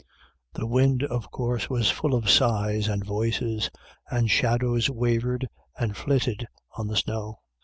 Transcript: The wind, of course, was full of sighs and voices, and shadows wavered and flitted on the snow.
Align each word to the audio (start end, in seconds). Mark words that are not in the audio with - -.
The 0.53 0.65
wind, 0.65 1.03
of 1.03 1.29
course, 1.29 1.69
was 1.69 1.91
full 1.91 2.15
of 2.15 2.27
sighs 2.27 2.87
and 2.87 3.05
voices, 3.05 3.69
and 4.09 4.31
shadows 4.31 4.89
wavered 4.89 5.47
and 5.77 5.95
flitted 5.95 6.47
on 6.75 6.87
the 6.87 6.97
snow. 6.97 7.37